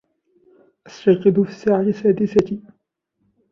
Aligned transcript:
أستيقظ 0.87 1.39
في 1.39 1.49
الساعة 1.49 1.81
السادسة. 1.81 2.59